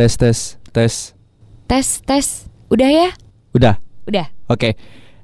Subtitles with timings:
[0.00, 1.12] Tes tes tes.
[1.68, 2.26] Tes, tes.
[2.72, 3.12] Udah ya?
[3.52, 3.76] Udah.
[4.08, 4.32] Udah.
[4.48, 4.72] Oke.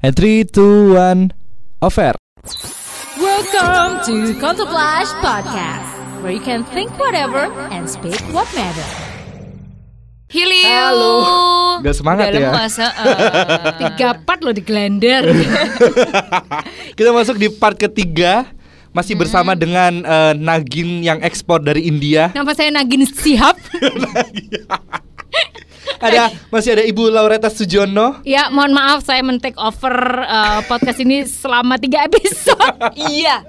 [0.04, 1.32] And 3 2 1
[1.80, 2.12] over.
[3.16, 8.84] Welcome to Contemplash Podcast, where you can think whatever and speak what matter.
[10.28, 10.68] Hilio.
[10.68, 11.16] Halo.
[11.80, 12.50] Nggak semangat Udah ya?
[12.52, 13.16] lemas, heeh.
[13.80, 15.24] Tiga part lo di Glender.
[17.00, 18.44] Kita masuk di part ketiga.
[18.96, 22.32] Masih bersama dengan eh, Nagin yang ekspor dari India.
[22.32, 23.60] Nama saya Nagin Sihab.
[25.96, 28.20] Ada masih ada Ibu Laureta Sujono.
[28.20, 33.40] ya, mohon maaf saya men-take over uh, podcast ini selama tiga episode Iya.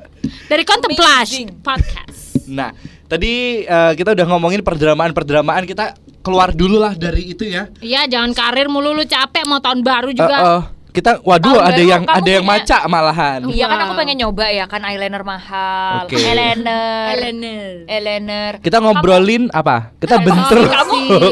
[0.48, 1.44] dari Contemplash.
[1.60, 2.48] Podcast.
[2.48, 2.72] Nah,
[3.06, 7.68] tadi eh, kita udah ngomongin perdramaan-perdramaan kita keluar dulu lah dari itu ya.
[7.84, 10.38] Iya, jangan karir mulu lu capek mau tahun baru juga.
[10.40, 10.62] eh,
[10.98, 13.40] kita waduh Tahun ada yang kamu ada yang maca malahan.
[13.46, 16.04] Iya kan aku pengen nyoba ya kan eyeliner mahal.
[16.04, 16.18] Oke.
[16.18, 17.14] Eyeliner.
[17.14, 17.74] Eleanor.
[17.86, 18.52] Eyeliner.
[18.60, 19.94] Kita ngobrolin apa?
[19.96, 21.06] Kita bentur kamu-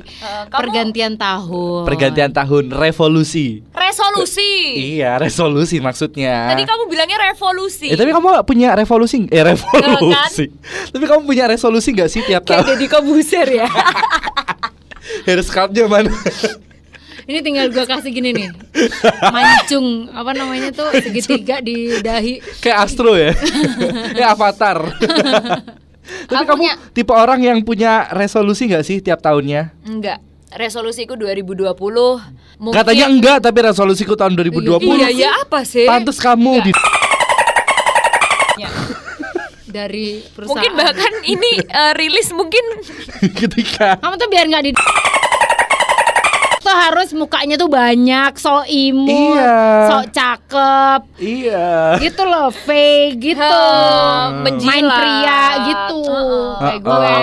[0.46, 1.82] kamu- pergantian tahun.
[1.82, 3.60] pergantian tahun revolusi.
[3.70, 4.52] Resolusi.
[4.94, 6.48] Iya, resolusi maksudnya.
[6.48, 7.86] Tadi kamu bilangnya revolusi.
[7.86, 10.46] Eh tapi kamu punya revolusi eh revolusi.
[10.88, 12.70] Tapi kamu punya resolusi nggak sih tiap Kayak tahun?
[12.70, 13.68] jadi kobuser ya.
[15.26, 16.12] Hair sculptnya mana?
[17.30, 18.50] Ini tinggal gua kasih gini nih.
[19.30, 22.42] Mancung apa namanya tuh segitiga di dahi.
[22.58, 23.30] Kayak Astro ya.
[24.18, 24.78] Kayak Avatar.
[26.26, 29.70] Tapi Aku kamu punya- tipe orang yang punya resolusi nggak sih tiap tahunnya?
[29.86, 30.18] Enggak.
[30.50, 31.70] Resolusiku 2020
[32.58, 34.82] mungkin Katanya enggak, tapi resolusiku tahun 2020.
[34.82, 35.86] Iya, ya apa sih?
[35.86, 36.74] Pantes kamu di
[39.70, 40.58] dari perusahaan.
[40.58, 42.64] Mungkin bahkan ini eh, rilis mungkin
[43.40, 44.72] ketika kamu tuh biar nggak di
[46.70, 49.58] tuh harus mukanya tuh banyak, so imut, Iya.
[49.84, 51.98] so cakep, iya.
[51.98, 53.58] gitu loh, fake gitu,
[54.40, 54.62] menjilat.
[54.64, 56.50] main pria gitu, Heeh.
[56.56, 57.16] kayak gue.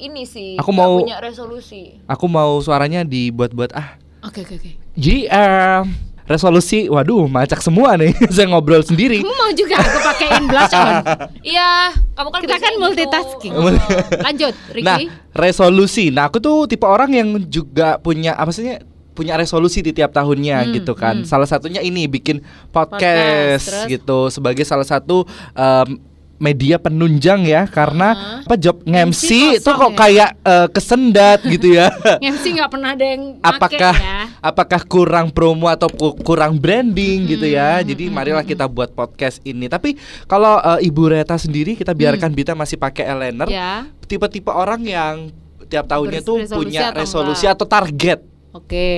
[0.00, 2.02] ini sih Aku mau- punya resolusi.
[2.04, 3.94] Aku mau suaranya dibuat-buat ah.
[4.20, 4.70] Oke oke oke.
[4.96, 5.86] Jadi em,
[6.30, 8.14] resolusi, waduh, macak semua nih.
[8.34, 9.18] Saya ngobrol sendiri.
[9.18, 10.94] Kamu mau juga aku pakein blush on?
[11.50, 11.70] Iya,
[12.14, 12.80] kamu kan Kita kan gitu.
[12.80, 13.52] multitasking.
[13.52, 13.78] Heeh.
[14.30, 14.86] Lanjut, Ricky.
[14.86, 14.98] Nah,
[15.34, 16.04] resolusi.
[16.08, 18.78] Nah, aku tuh tipe orang yang juga punya apa sih
[19.10, 21.20] punya resolusi di tiap tahunnya Hmm, gitu kan.
[21.20, 21.26] hmm.
[21.26, 23.86] Salah satunya ini bikin podcast, Podcast, terus?
[23.90, 25.98] gitu sebagai salah satu em,
[26.40, 28.48] media penunjang ya karena Uh-huh.
[28.48, 29.98] apa job tuh kosong kok ya?
[30.00, 31.92] kayak eh, kesendat gitu ya.
[32.32, 34.20] MC nggak pernah ada yang make apakah ya.
[34.40, 37.78] apakah kurang promo atau ku- kurang branding gitu ya.
[37.78, 39.68] Hmm, Jadi hmm, marilah hmm, kita buat podcast ini.
[39.68, 43.46] Tapi kalau eh, Ibu Reta sendiri kita biarkan Bita masih pakai eyeliner.
[43.46, 43.54] Hmm.
[43.54, 43.72] Ya.
[44.08, 45.28] Tipe-tipe orang yang
[45.68, 47.54] tiap tahunnya tuh Beresolusi punya atau resolusi enggak?
[47.60, 48.18] atau target.
[48.50, 48.90] Oke.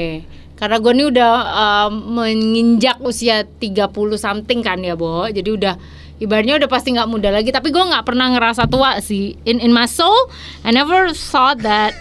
[0.56, 1.92] Karena gue nih udah um,
[2.22, 5.26] menginjak usia 30 something kan ya, Bo.
[5.26, 5.74] Jadi udah
[6.22, 9.34] ibaratnya udah pasti nggak muda lagi, tapi gue nggak pernah ngerasa tua sih.
[9.42, 10.14] In in my soul,
[10.62, 11.92] I never thought that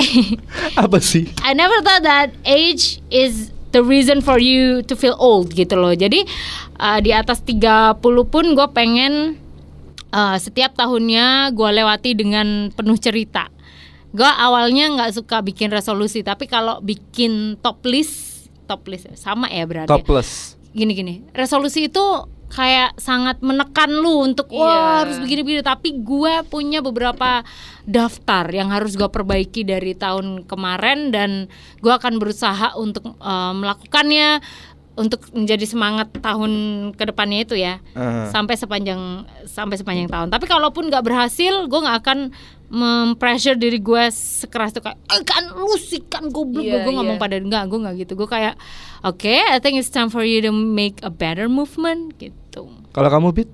[0.80, 1.28] Apa sih?
[1.44, 5.92] I never thought that age is the reason for you to feel old gitu loh.
[5.94, 6.24] Jadi
[6.80, 9.38] uh, di atas 30 pun gue pengen
[10.10, 13.48] uh, setiap tahunnya gue lewati dengan penuh cerita.
[14.10, 19.62] Gue awalnya nggak suka bikin resolusi, tapi kalau bikin top list, top list sama ya
[19.70, 19.86] berarti.
[19.86, 19.94] ya?
[20.02, 20.58] Topless.
[20.74, 22.02] Gini-gini, resolusi itu
[22.50, 24.82] kayak sangat menekan lu untuk wah Iya.
[25.00, 25.62] harus begini-begini.
[25.62, 27.46] Tapi gue punya beberapa
[27.84, 31.46] daftar yang harus gue perbaiki dari tahun kemarin dan
[31.78, 34.42] gue akan berusaha untuk uh, melakukannya
[34.94, 36.52] untuk menjadi semangat tahun
[36.92, 38.28] ke depannya itu ya Uh-huh.
[38.28, 40.28] sampai sepanjang sampai sepanjang tahun.
[40.28, 42.18] Tapi kalaupun nggak berhasil, gue nggak akan
[42.70, 47.18] mempressure diri gue sekeras itu kayak "Eh, kan lu sih kan goblok Iya, gue ngomong
[47.18, 47.22] iya.
[47.22, 48.54] pada enggak gue nggak gitu gue kayak
[49.02, 52.38] oke I think it's time for you to make a better movement gitu
[52.90, 53.50] Kalau kamu Bit,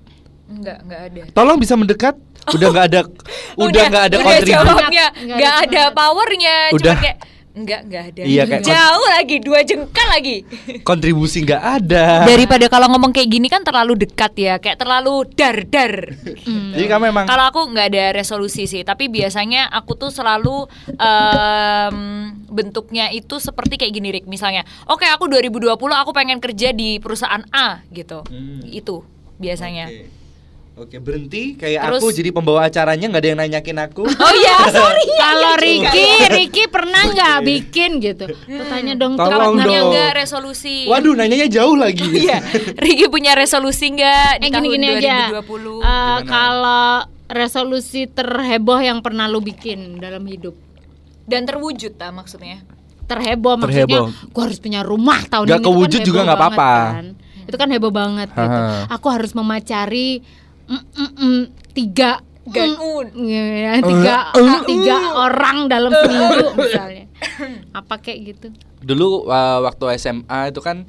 [0.46, 1.22] Enggak, enggak ada.
[1.30, 2.14] tolong bisa mendekat.
[2.46, 3.00] Udah nggak ada
[3.58, 4.54] udah nggak ada udah kontribusi.
[4.54, 6.94] jawabnya, Nggak enggak ada powernya, Udah.
[6.94, 7.18] cuma kayak
[7.52, 8.20] enggak, enggak ada.
[8.22, 10.36] Iya, kayak- jauh lagi, dua jengkal lagi.
[10.88, 12.22] kontribusi nggak ada.
[12.22, 15.92] Daripada kalau ngomong kayak gini kan terlalu dekat ya, kayak terlalu dar-dar.
[16.46, 21.96] Jadi kamu emang Kalau aku nggak ada resolusi sih, tapi biasanya aku tuh selalu em,
[22.46, 24.26] bentuknya itu seperti kayak gini Rick.
[24.26, 28.22] Misalnya, oke aku 2020 aku pengen kerja di perusahaan A gitu.
[28.22, 28.62] Hmm.
[28.62, 29.02] Itu
[29.36, 29.86] biasanya.
[29.88, 30.04] Oke.
[30.76, 34.04] Oke, berhenti kayak Terus- aku jadi pembawa acaranya nggak ada yang nanyakin aku.
[34.20, 35.08] Oh iya, sorry.
[35.24, 36.28] kalau Iya juga Ricky ya.
[36.28, 39.88] Ricky pernah nggak bikin gitu Lu tanya dong Tolong Punya dong.
[39.88, 40.84] nggak resolusi?
[40.84, 42.04] Waduh, nanyanya jauh lagi.
[42.22, 42.44] Iya,
[42.76, 45.32] Ricky punya resolusi nggak eh di gini tahun gini aja 2020?
[45.32, 46.20] Eh, Gimana?
[46.22, 46.88] kalau
[47.26, 50.52] resolusi terheboh yang pernah lu bikin dalam hidup
[51.24, 52.60] Dan terwujud tak maksudnya?
[53.02, 54.06] terheboh maksudnya Terheboh.
[54.28, 56.72] gue harus punya rumah tahun Nggak ini Itu kewujud juga heboh nggak apa-apa.
[56.92, 57.06] kan.
[57.46, 58.42] Itu kan heboh banget gitu.
[58.42, 58.90] Haha.
[58.90, 60.20] aku harus memacari
[60.66, 63.10] mm, mm, mm, tiga Ganun.
[63.26, 67.10] Ya, tiga Uh, uh, tiga orang dalam seminggu misalnya.
[67.74, 68.46] Apa kayak gitu.
[68.86, 70.86] Dulu uh, waktu SMA itu kan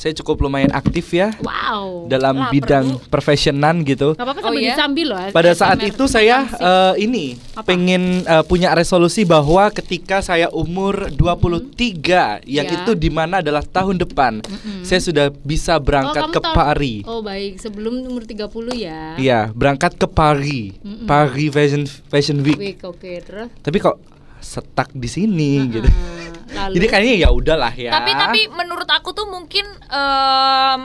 [0.00, 3.04] saya cukup lumayan aktif ya wow dalam Lapar, bidang Bu.
[3.06, 4.16] profesionan gitu.
[4.16, 4.72] Gak apa-apa Oh, sambil iya?
[4.72, 7.68] disambil loh Pada saat itu saya eh, ini Apa?
[7.68, 12.76] pengen eh, punya resolusi bahwa ketika saya umur 23 yang Ya.
[12.76, 14.40] itu di mana adalah tahun depan
[14.80, 17.00] saya sudah bisa berangkat kamu ke tahun- Paris.
[17.04, 20.72] oh baik sebelum umur 30 ya Iya, berangkat ke Paris.
[20.80, 21.04] Mm-mm.
[21.04, 22.56] Paris Fashion Fashion Week.
[22.56, 24.00] Week, oke terus Tapi kok
[24.40, 25.84] stuck di sini gitu.
[26.62, 27.90] Lalu Jadi kayaknya ya udahlah ya.
[27.90, 30.82] Tapi tapi menurut aku tuh mungkin em,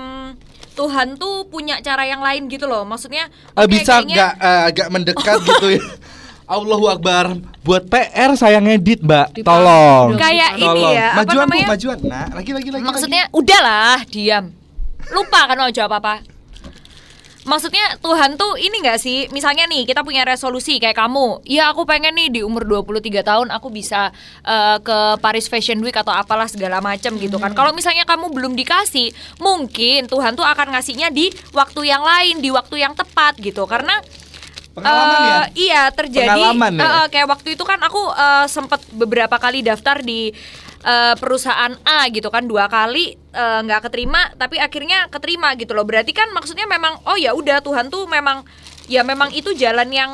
[0.71, 2.83] Tuhan tuh punya cara yang lain gitu loh.
[2.83, 5.83] Maksudnya Eh, oke, bisa kayaknya- nggak eh, agak mendekat gitu ya.
[6.45, 7.41] Allahu Akbar.
[7.61, 9.41] Buat PR saya ngedit, Mbak.
[9.41, 10.13] Tolong.
[10.13, 11.67] Kayak ini ya, apa majuan, Bu, namanya?
[11.73, 11.97] majuan.
[12.05, 12.83] Nah, lagi lagi lagi.
[12.85, 14.53] Maksudnya udahlah, diam.
[15.09, 16.21] Lupa kan mau jawab apa?
[17.45, 21.85] Maksudnya Tuhan tuh ini gak sih Misalnya nih kita punya resolusi kayak kamu Ya aku
[21.85, 24.09] pengen nih di umur 23 tahun Aku bisa
[24.41, 28.57] eh, ke Paris Fashion Week Atau apalah segala macam gitu kan Kalau misalnya kamu belum
[28.57, 33.69] dikasih Mungkin Tuhan tuh akan ngasihnya di waktu yang lain Di waktu yang tepat gitu
[33.69, 34.01] Karena
[34.75, 35.31] Pengalaman ya?
[35.31, 36.35] Eh, Iya terjadi.
[36.35, 36.83] Pengalaman ya?
[36.83, 40.35] Eh, kayak waktu itu kan aku eh, sempat beberapa kali daftar di
[40.85, 45.83] eh, perusahaan A gitu kan dua kali eh, nggak keterima tapi akhirnya keterima gitu loh.
[45.83, 48.45] Berarti kan maksudnya memang oh ya udah Tuhan tuh memang
[48.85, 50.11] ya memang itu jalan yang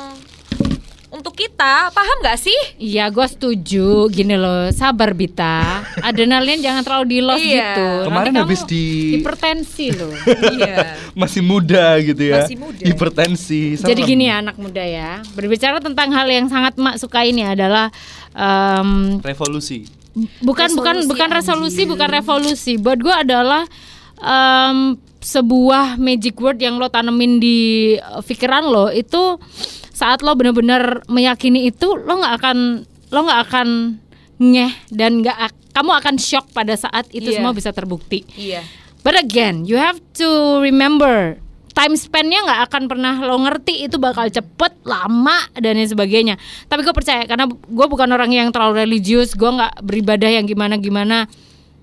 [1.11, 2.55] untuk kita paham nggak sih?
[2.79, 4.07] Iya, gue setuju.
[4.07, 5.83] Gini loh, sabar Bita.
[5.99, 7.51] Adrenalin jangan terlalu di loss Iya.
[7.51, 7.87] gitu.
[8.07, 10.15] Kemarin Nanti kamu habis di- hipertensi loh.
[10.55, 10.95] iya.
[11.11, 12.47] masih muda gitu ya.
[12.47, 12.83] Masih muda.
[12.87, 13.75] Hipertensi.
[13.75, 13.91] serem.
[13.91, 15.19] Jadi gini ya anak muda ya.
[15.35, 17.91] Berbicara tentang hal yang sangat mak suka ini adalah
[18.31, 19.83] em, Revolusi.
[20.39, 21.89] Bukan bukan Resolusi, bukan resolusi, anjir.
[21.89, 22.73] bukan revolusi.
[22.75, 23.63] Buat gue adalah
[24.17, 24.77] em,
[25.17, 27.57] sebuah magic word yang lo tanemin di
[27.93, 29.37] eh, pikiran lo itu
[29.91, 32.57] saat lo benar-benar meyakini itu lo nggak akan
[33.07, 33.67] lo nggak akan
[34.39, 37.37] ngeh dan nggak ak- kamu akan shock pada saat itu Iya.
[37.37, 38.25] semua bisa terbukti.
[38.33, 38.65] Iya.
[39.01, 40.27] But again, you have to
[40.59, 41.39] remember
[41.71, 46.35] time spendnya nggak akan pernah lo ngerti itu bakal cepet, lama dan lain sebagainya.
[46.67, 50.75] Tapi gue percaya karena gue bukan orang yang terlalu religius, gue nggak beribadah yang gimana
[50.77, 51.25] gimana.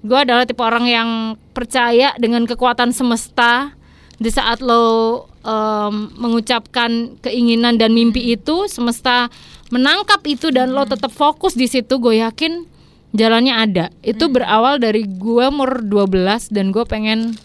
[0.05, 1.09] Gue adalah tipe orang yang
[1.57, 3.75] percaya dengan kekuatan semesta.
[4.19, 9.31] Di saat lo em, mengucapkan keinginan dan mimpi itu, semesta
[9.71, 12.03] menangkap itu dan lo tetap fokus di situ.
[12.03, 12.67] Gue yakin
[13.15, 13.85] jalannya ada.
[14.03, 17.39] Itu berawal dari gue umur 12 dan gue pengen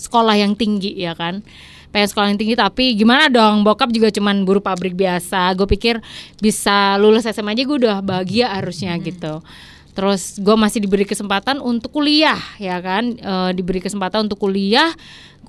[0.00, 1.44] sekolah yang tinggi ya kan?
[1.90, 3.66] Pengen sekolah yang tinggi tapi gimana dong?
[3.66, 5.52] Bokap juga cuman buruh pabrik biasa.
[5.58, 5.98] Gue pikir
[6.38, 9.42] bisa lulus SMA aja gue udah bahagia harusnya gitu.
[9.90, 13.10] Terus gue masih diberi kesempatan untuk kuliah ya kan?
[13.18, 14.94] Eh, diberi kesempatan untuk kuliah.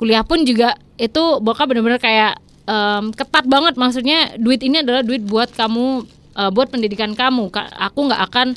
[0.02, 3.78] Kuliah pun juga itu bokap bener-bener kayak em, ketat banget.
[3.78, 6.10] Maksudnya duit ini adalah duit buat kamu
[6.42, 7.54] eh, buat pendidikan kamu.
[7.54, 8.48] Ka- aku nggak akan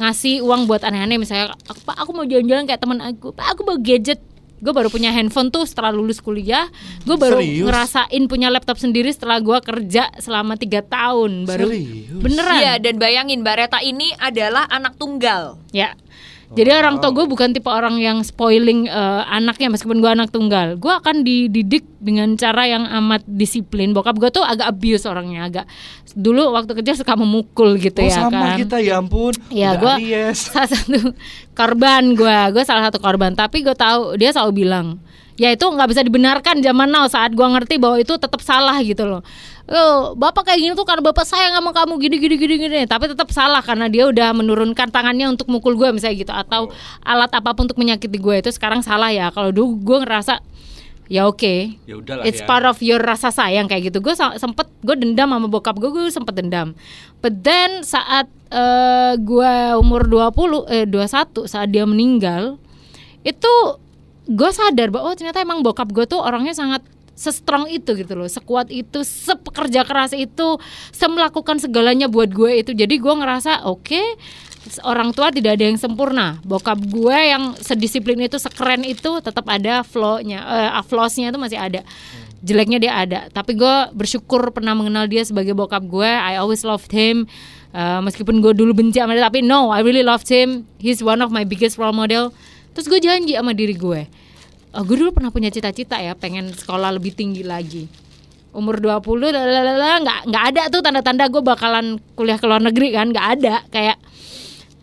[0.00, 1.20] ngasih uang buat aneh-aneh.
[1.20, 3.36] Misalnya aku, pak aku mau jalan-jalan kayak teman aku.
[3.36, 4.20] Pak aku mau gadget
[4.66, 6.66] gue baru punya handphone tuh setelah lulus kuliah
[7.06, 7.62] gue baru Serius?
[7.70, 12.18] ngerasain punya laptop sendiri setelah gue kerja selama tiga tahun baru Serius?
[12.18, 15.62] beneran Iya dan bayangin Mbak Reta ini adalah anak tunggal.
[15.70, 15.94] ya
[16.54, 20.78] jadi orang tua gue bukan tipe orang yang spoiling eh, anaknya meskipun gue anak tunggal
[20.78, 25.66] gue akan dididik dengan cara yang amat disiplin bokap gue tuh agak abuse orangnya agak
[26.16, 29.34] dulu waktu kerja suka memukul gitu Oh, ya sama kan kita ya ampun.
[29.52, 30.98] Ya Udah gue salah satu
[31.52, 33.34] korban gue, gue salah satu korban.
[33.34, 34.86] Tapi gue tahu dia selalu bilang,
[35.36, 39.04] ya itu nggak bisa dibenarkan zaman now saat gue ngerti bahwa itu tetap salah gitu
[39.04, 39.20] loh.
[39.66, 42.80] Oh, bapak kayak gini tuh karena bapak sayang sama kamu gini gini gini gini.
[42.86, 46.70] Tapi tetap salah karena dia udah menurunkan tangannya untuk mukul gue misalnya gitu atau
[47.02, 49.34] alat apa pun untuk menyakiti gue itu sekarang salah ya.
[49.34, 50.38] Kalau dulu gue ngerasa
[51.06, 52.46] ya oke Ya udahlah It's ya.
[52.50, 53.98] part of your rasa sayang kayak gitu.
[53.98, 56.78] Gue sempet gue dendam sama bokap gue, gue sempet dendam.
[57.18, 62.54] But then saat eh, gue umur 20 eh 21 saat dia meninggal
[63.26, 63.54] itu
[64.30, 68.28] gue sadar bahwa oh ternyata emang bokap gue tuh orangnya sangat se-strong itu gitu loh,
[68.28, 70.60] sekuat itu, sepekerja keras itu,
[70.92, 72.76] semelakukan segalanya buat gue itu.
[72.76, 74.02] Jadi gue ngerasa oke,
[74.84, 76.38] orang tua tidak ada yang sempurna.
[76.44, 81.80] Bokap gue yang sedisiplin itu, sekeren itu, tetap ada flow-nya, eh, flaws-nya itu masih ada.
[82.44, 83.20] Jeleknya dia ada.
[83.32, 86.06] Tapi gue bersyukur pernah mengenal dia sebagai bokap gue.
[86.06, 87.24] I always loved him.
[87.72, 90.68] Eh, meskipun gue dulu benci sama dia, tapi no, I really loved him.
[90.76, 92.30] He's one of my biggest role model.
[92.76, 94.04] Terus gue janji sama diri gue,
[94.76, 97.88] Oh, gue dulu pernah punya cita-cita ya, pengen sekolah lebih tinggi lagi.
[98.52, 103.08] Umur 20 lalala, nggak nggak ada tuh tanda-tanda gue bakalan kuliah ke luar negeri kan,
[103.08, 103.64] nggak ada.
[103.72, 103.96] Kayak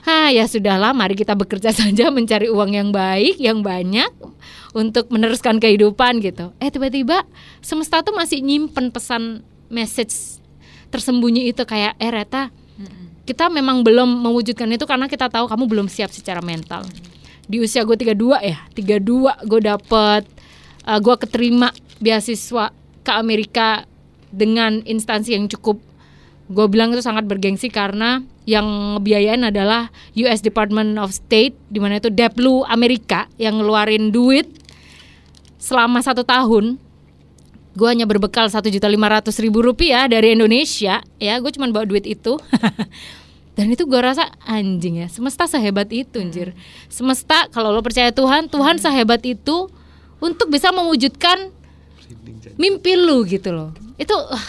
[0.04, 4.12] Hah ya sudahlah mari kita bekerja saja mencari uang yang baik, yang banyak
[4.76, 6.52] untuk meneruskan kehidupan gitu.
[6.60, 7.24] Eh tiba-tiba
[7.64, 10.44] semesta tuh masih nyimpen pesan message
[10.92, 12.52] tersembunyi itu kayak eh Reta
[13.24, 16.84] kita memang belum mewujudkan itu karena kita tahu kamu belum siap secara mental
[17.48, 20.24] di usia gue 32 ya 32 gue dapet
[20.88, 22.72] uh, gue keterima beasiswa
[23.04, 23.84] ke Amerika
[24.34, 25.80] dengan instansi yang cukup.
[26.52, 29.88] Gue bilang itu sangat bergengsi karena yang ngebiayain adalah
[30.20, 34.50] US Department of State di mana itu Deplu Amerika yang ngeluarin duit
[35.56, 36.76] selama satu tahun.
[37.74, 41.02] Gue hanya berbekal satu juta lima ratus ribu rupiah dari Indonesia.
[41.18, 42.38] Ya gue cuma bawa duit itu
[43.54, 46.58] dan itu gue rasa anjing ya semesta sehebat itu anjir.
[46.90, 49.70] Semesta kalau lo percaya Tuhan Tuhan sehebat itu
[50.18, 51.54] untuk bisa mewujudkan
[52.58, 53.70] mimpi lu gitu loh.
[54.02, 54.46] Itu uh,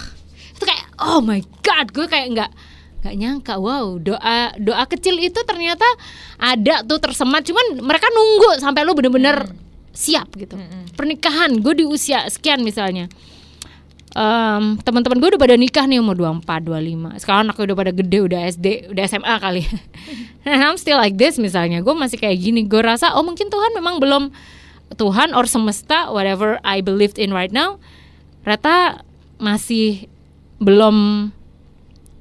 [0.57, 2.51] itu kayak oh my god gue kayak nggak
[3.05, 5.85] nggak nyangka wow doa doa kecil itu ternyata
[6.41, 7.45] ada tuh tersemat.
[7.45, 9.53] Cuman mereka nunggu sampai lu bener-bener
[9.93, 10.57] siap gitu.
[10.97, 13.13] Pernikahan gue di usia sekian misalnya
[14.15, 18.19] Em, teman-teman gue udah pada nikah nih umur 24, 25 Sekarang anaknya udah pada gede,
[18.23, 19.63] udah SD, udah SMA kali
[20.47, 23.75] And I'm still like this misalnya Gue masih kayak gini Gue rasa oh mungkin Tuhan
[23.75, 24.31] memang belum
[24.95, 27.83] Tuhan or semesta, whatever I believed in right now
[28.47, 29.03] Reta
[29.43, 30.07] masih
[30.63, 31.29] belum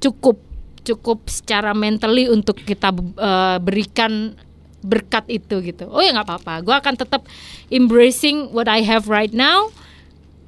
[0.02, 0.42] cukup
[0.84, 4.36] cukup secara mentally untuk kita eh, berikan
[4.84, 5.88] berkat itu gitu.
[5.88, 6.60] Oh ya nggak apa-apa.
[6.60, 7.24] Gue akan tetap
[7.72, 9.72] embracing what I have right now.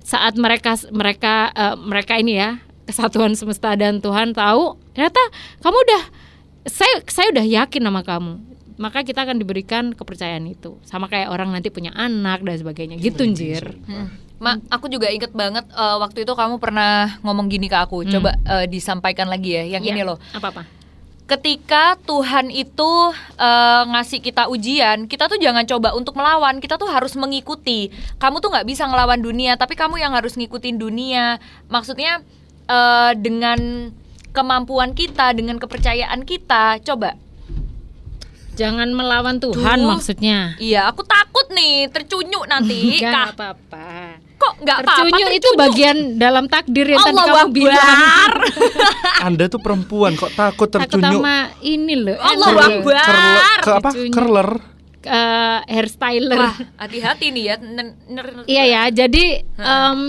[0.07, 5.19] Saat mereka mereka eh, mereka ini ya kesatuan semesta dan Tuhan tahu ternyata
[5.59, 6.03] kamu udah
[6.63, 8.35] saya saya udah yakin sama kamu.
[8.77, 10.77] Maka kita akan diberikan kepercayaan itu.
[10.85, 13.01] Sama kayak orang nanti punya anak dan sebagainya.
[13.01, 13.73] Gitu Njir.
[13.89, 14.13] Hmm.
[14.37, 18.05] Ma, aku juga inget banget eh, waktu itu kamu pernah ngomong gini ke aku.
[18.05, 19.91] Coba eh, disampaikan lagi ya, yang Iya.
[19.97, 20.21] ini loh.
[20.37, 20.63] Apa-apa?
[21.27, 22.91] Ketika Tuhan itu
[23.35, 27.91] eh, ngasih kita ujian, kita tuh jangan coba untuk melawan, kita tuh harus mengikuti.
[28.23, 31.43] Kamu tuh nggak bisa ngelawan dunia, tapi kamu yang harus ngikutin dunia.
[31.67, 32.23] Maksudnya
[32.71, 33.91] eh, dengan
[34.31, 37.19] kemampuan kita, dengan kepercayaan kita, coba.
[38.57, 39.89] Jangan melawan Tuhan Duh.
[39.93, 40.57] maksudnya.
[40.57, 42.81] Iya, aku takut nih tercunyuk nanti.
[43.03, 44.26] Enggak Kak, apa-apa.
[44.37, 45.17] Kok nggak apa-apa?
[45.33, 47.81] Itu bagian dalam takdir yang tadi Allah kamu bilang.
[47.81, 48.33] Akbar.
[49.27, 52.17] Anda tuh perempuan kok takut Takut tercunyuk sama ini loh.
[52.17, 53.05] Allah Akbar.
[53.05, 53.89] Curler- ke apa?
[53.91, 54.15] Tercunyuk.
[54.15, 54.51] Curler.
[55.07, 56.35] eh, hairstyler.
[56.35, 57.57] Wah, hati-hati nih ya.
[58.45, 58.83] Iya ya.
[58.91, 59.25] Jadi
[59.55, 60.01] em,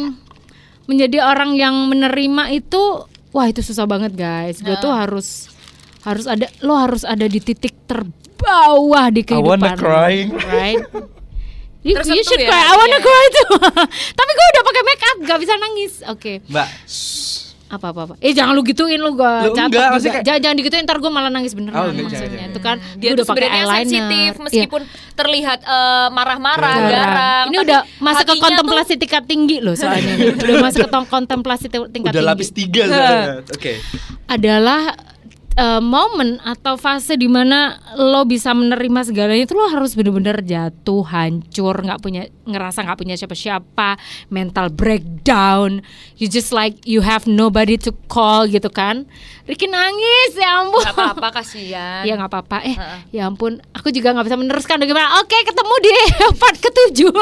[0.86, 4.58] menjadi orang yang menerima itu, wah itu susah banget guys.
[4.58, 5.54] Gue tuh harus
[6.02, 9.78] harus ada, lo harus ada di titik terbawah di I wanna kehidupan.
[9.78, 10.30] crying.
[10.34, 10.82] Right?
[11.88, 12.64] You, you should ya, cry.
[12.64, 13.00] I wanna iya.
[13.02, 13.48] cry too.
[14.20, 15.94] Tapi gue udah pakai make up, gak bisa nangis.
[16.06, 16.44] Oke.
[16.46, 16.68] Mbak.
[17.68, 20.08] apa apa apa eh jangan lu gituin lu gua Lu catat enggak, juga.
[20.10, 22.76] kayak- jangan jangan digituin ntar gua malah nangis beneran Oh, enggak, maksudnya jangan, itu kan
[22.80, 24.44] dia gua tuh udah pakai sebenarnya eyeliner sensitif Iya.
[24.48, 24.82] meskipun
[25.14, 26.88] terlihat eh, marah-marah, Garang.
[26.88, 27.46] garang.
[27.46, 30.14] Ini tapi udah masuk ke kontemplasi tingkat tinggi loh soalnya.
[30.40, 32.32] udah masuk ke tong- kontemplasi ti- tingkat Udah tinggi.
[32.32, 33.28] lapis tiga sebenarnya.
[33.52, 33.74] Oke.
[34.26, 34.82] Adalah
[35.58, 41.02] eh, momen atau fase di mana lo bisa menerima segalanya itu lo harus bener-bener jatuh,
[41.02, 43.98] hancur, nggak punya ngerasa nggak punya siapa-siapa,
[44.30, 45.82] mental breakdown.
[46.22, 49.10] You just like you have nobody to call gitu kan.
[49.50, 50.84] Ricky nangis ya ampun.
[50.84, 52.04] Gak apa-apa kasihan.
[52.06, 52.58] Iya nggak apa-apa.
[52.68, 53.00] Eh, Heeh.
[53.16, 55.20] ya ampun, aku juga nggak bisa meneruskan bagaimana.
[55.24, 55.92] Oke, ketemu di
[56.42, 57.14] part ketujuh.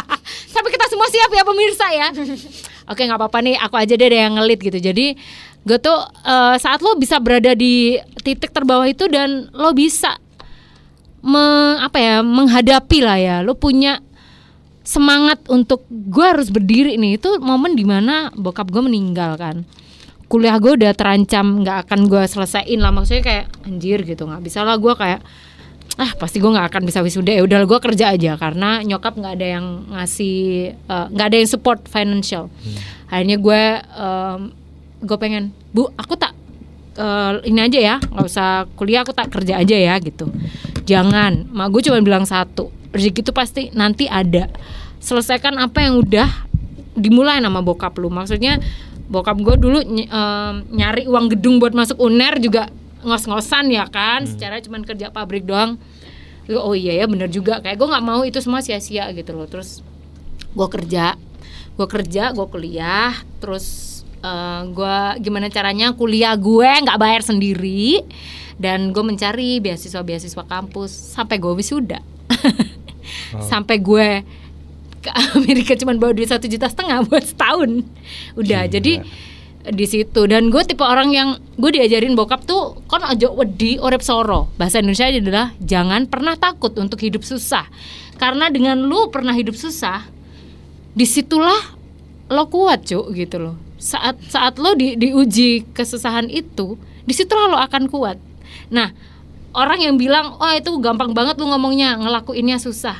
[0.52, 2.08] Sampai kita semua siap ya pemirsa ya.
[2.90, 3.56] Oke, nggak apa-apa nih.
[3.66, 4.78] Aku aja deh yang ngelit gitu.
[4.78, 5.18] Jadi
[5.66, 10.14] gue tuh eh, saat lo bisa berada di titik terbawah itu dan lo bisa
[11.26, 13.36] me- apa ya menghadapi lah ya.
[13.42, 13.98] Lo punya
[14.86, 17.18] semangat untuk gue harus berdiri nih.
[17.18, 19.66] Itu momen di mana bokap gue meninggal kan.
[20.30, 22.94] Kuliah gue udah terancam nggak akan gue selesaiin lah.
[22.94, 25.18] Maksudnya kayak anjir gitu nggak bisa lah gue kayak
[25.96, 27.34] ah pasti gue nggak akan bisa wisuda.
[27.34, 30.38] Ya udah gue kerja aja karena nyokap nggak ada yang ngasih
[30.78, 32.46] eh, nggak ada yang support financial.
[33.10, 34.40] Akhirnya gue em,
[35.02, 36.32] gue pengen bu aku tak
[36.96, 40.32] eh, ini aja ya nggak usah kuliah aku tak kerja aja ya gitu.
[40.86, 41.50] Jangan.
[41.50, 44.48] Mak gue cuma bilang satu rezeki itu pasti nanti ada.
[45.02, 46.28] Selesaikan apa yang udah
[46.96, 48.08] dimulai nama bokap lu.
[48.08, 48.62] Maksudnya
[49.10, 52.70] bokap gue dulu ny- em, nyari uang gedung buat masuk uner juga
[53.06, 55.76] ngos-ngosan ya kan secara cuman kerja pabrik doang.
[56.46, 57.58] Gua, oh iya ya bener juga.
[57.58, 59.50] Kayak gue nggak mau itu semua sia-sia gitu loh.
[59.50, 59.82] Terus
[60.56, 61.18] gue kerja
[61.76, 68.04] gue kerja gue kuliah terus eh, gue gimana caranya kuliah gue nggak bayar sendiri
[68.56, 70.90] dan gue mencari beasiswa beasiswa kampus.
[70.92, 72.00] Sampai gue wisuda.
[73.52, 74.24] Sampai gue
[75.04, 77.84] ke Amerika cuma bawa duit satu juta setengah buat setahun.
[78.34, 78.72] Udah Gila.
[78.72, 78.92] jadi
[79.66, 80.24] di situ.
[80.24, 81.28] Dan gue tipe orang yang
[81.60, 84.48] gue diajarin bokap tuh kon ojo wedi orep soro.
[84.56, 87.68] Bahasa Indonesia adalah jangan pernah takut untuk hidup susah.
[88.16, 90.08] Karena dengan lu pernah hidup susah
[90.96, 91.76] di situlah
[92.32, 97.54] lo kuat cuk gitu loh saat saat lo di, diuji kesusahan itu di situ lo
[97.54, 98.16] akan kuat.
[98.68, 98.90] Nah
[99.52, 102.96] orang yang bilang oh itu gampang banget lo ngomongnya ngelakuinnya susah.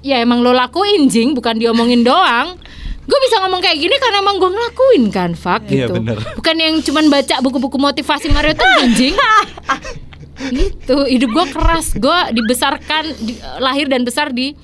[0.00, 2.56] Ya emang lo lakuin jing bukan diomongin doang.
[3.02, 5.98] Gue bisa ngomong kayak gini karena emang gue ngelakuin kan fuck Iya, gitu.
[5.98, 6.22] bener.
[6.32, 9.14] bukan yang cuman baca buku-buku motivasi Mario Teguh jing.
[10.42, 11.94] Gitu hidup gue keras.
[11.94, 14.54] Gue dibesarkan di- lahir dan besar di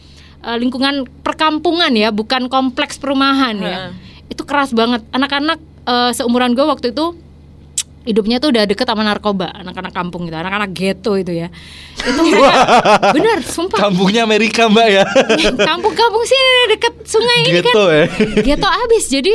[0.41, 3.79] eh, lingkungan perkampungan ya bukan kompleks perumahan ya
[4.29, 5.05] itu keras banget.
[5.13, 5.59] Anak-anak
[5.89, 7.17] eh, seumuran gue waktu itu
[8.09, 11.53] hidupnya tuh udah deket sama narkoba anak-anak kampung gitu anak-anak ghetto itu ya.
[12.01, 12.53] Itu mereka
[13.13, 13.79] bener sumpah.
[13.85, 15.05] Kampungnya Amerika mbak ya.
[15.69, 17.65] kampung-kampung sini deket sungai ini kan.
[17.69, 18.05] Gitu ya.
[18.41, 19.35] Ghetto abis jadi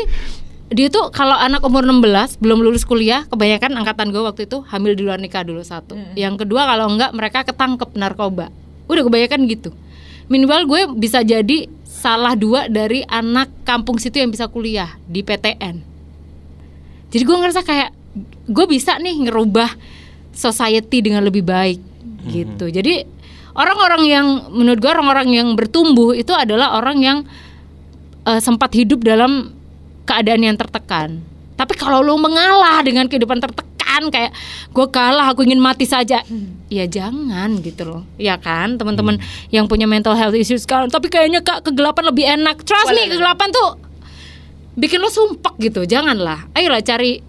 [0.74, 4.98] dia tuh kalau anak umur 16 belum lulus kuliah kebanyakan angkatan gue waktu itu hamil
[4.98, 5.94] di luar nikah dulu satu.
[6.18, 8.50] Yang kedua kalau enggak mereka ketangkep narkoba.
[8.90, 9.70] Udah kebanyakan gitu
[10.34, 15.94] minimal gue bisa jadi salah dua dari anak kampung situ yang bisa kuliah di PTN
[17.14, 17.94] jadi gue ngerasa kayak
[18.50, 19.70] gue bisa nih ngerubah
[20.34, 21.80] society dengan lebih baik
[22.26, 22.74] gitu.
[22.74, 23.06] Jadi
[23.54, 27.18] orang-orang yang menurut gue orang-orang yang bertumbuh itu adalah orang yang
[28.26, 29.54] eh, sempat hidup dalam
[30.10, 31.22] keadaan yang tertekan.
[31.54, 33.72] Tapi kalau lo mengalah dengan kehidupan tertekan
[34.10, 34.32] kayak
[34.74, 36.26] gue kalah, aku ingin mati saja,
[36.72, 39.22] ya jangan gitu loh, ya kan teman-teman
[39.54, 40.90] yang punya mental health issues sekarang.
[40.90, 42.66] Tapi kayaknya kak kegelapan lebih enak.
[42.66, 43.70] Trust me, kegelapan tuh
[44.74, 45.86] bikin lo sumpek gitu.
[45.86, 47.22] Janganlah, ayolah cari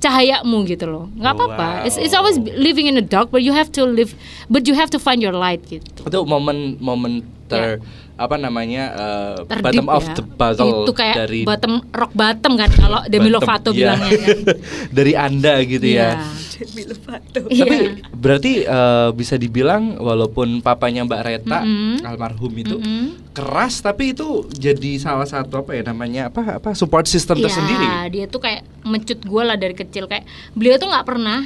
[0.00, 1.04] cahayamu gitu loh.
[1.16, 1.68] nggak apa-apa.
[1.88, 4.12] It's, it's always living in the dark, but you have to live,
[4.48, 6.04] but you have to find your light gitu.
[6.04, 7.80] Itu momen momen ter
[8.16, 10.14] apa namanya uh, Terdip bottom of ya.
[10.16, 13.76] the bottle itu kayak dari bottom rock bottom kan kalau Demi bottom, Lovato iya.
[13.76, 14.38] bilangnya kan.
[14.96, 16.16] dari anda gitu ya.
[16.16, 16.34] Iya.
[16.56, 18.00] Tapi Iya.
[18.10, 22.00] berarti uh, bisa dibilang walaupun papanya Mbak Reta Mm-mm.
[22.00, 23.36] almarhum itu Mm-mm.
[23.36, 27.86] keras tapi itu jadi salah satu apa ya namanya apa apa support system Iya, tersendiri.
[28.08, 30.24] dia tuh kayak mencut gue lah dari kecil kayak
[30.56, 31.44] beliau tuh nggak pernah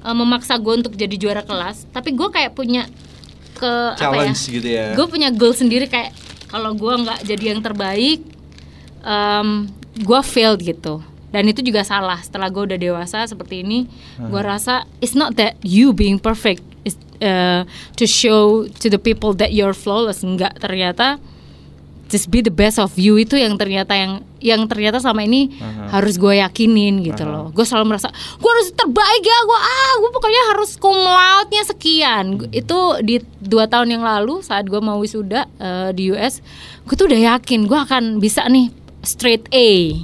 [0.00, 2.88] uh, memaksa gue untuk jadi juara kelas, tapi gue kayak punya
[3.56, 4.54] ke Challenge apa ya?
[4.60, 4.86] gitu ya.
[4.92, 6.12] Gue punya goal sendiri kayak
[6.46, 8.20] kalau gue nggak jadi yang terbaik,
[9.02, 11.00] um, gue failed gitu.
[11.32, 12.22] Dan itu juga salah.
[12.22, 16.96] Setelah gue udah dewasa seperti ini, gue rasa it's not that you being perfect, it's
[17.20, 17.66] uh,
[17.98, 20.22] to show to the people that you're flawless.
[20.22, 21.18] Enggak, ternyata
[22.06, 25.50] just be the best of you itu yang ternyata yang yang ternyata selama ini
[25.90, 27.50] harus gue yakinin gitu loh.
[27.50, 32.24] Gue selalu merasa gue harus terbaik ya gue ah gue pokoknya harus cum laude-nya sekian.
[32.38, 36.38] Gu- itu di dua tahun yang lalu saat gue mau wisuda eh, di US
[36.86, 38.70] gue tuh udah yakin gue akan bisa nih
[39.02, 39.98] straight A.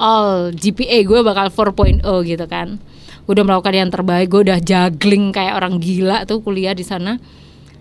[0.00, 2.82] All GPA gue bakal 4.0 gitu kan.
[3.22, 7.22] Gue udah melakukan yang terbaik gue udah juggling kayak orang gila tuh kuliah di sana.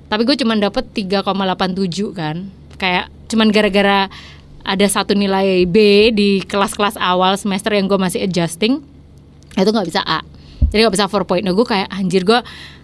[0.06, 1.26] Tapi gue cuma dapet 3,87
[2.14, 4.08] kan kayak cuman gara-gara
[4.64, 8.80] ada satu nilai B di kelas-kelas awal semester yang gue masih adjusting
[9.54, 10.24] itu nggak bisa A
[10.72, 12.40] jadi nggak bisa 4.0 gue kayak anjir gue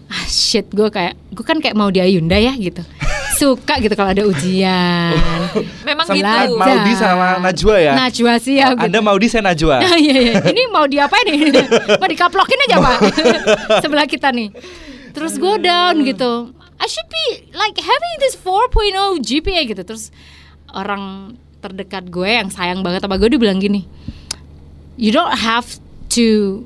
[0.06, 2.84] ah shit gue kayak gue kan kayak mau di Ayunda ya gitu
[3.40, 5.12] suka gitu kalau ada ujian
[5.88, 6.56] Memang Sama gitu.
[6.58, 7.92] Maudi sama Najwa ya.
[7.96, 9.06] Najwa siap Anda gitu.
[9.06, 9.76] Maudi saya Najwa.
[9.80, 10.34] Nah, iya, iya.
[10.42, 11.52] Ini mau diapain nih?
[11.96, 12.98] mau dikaplokin aja pak
[13.80, 14.52] Sebelah kita nih
[15.16, 19.82] Terus gue down gitu I should be like having this 4.0 GPA gitu.
[19.82, 20.12] Terus
[20.70, 21.34] orang
[21.64, 23.88] terdekat gue yang sayang banget sama gue Dia bilang gini
[25.00, 25.80] You don't have
[26.16, 26.64] to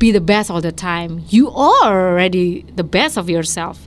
[0.00, 1.22] be the best all the time.
[1.30, 3.86] You are already the best of yourself.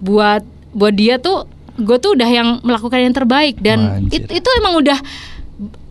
[0.00, 1.44] Buat buat dia tuh
[1.78, 3.60] Gue tuh udah yang melakukan yang terbaik.
[3.62, 4.24] Dan Anjir.
[4.24, 4.98] it- itu emang udah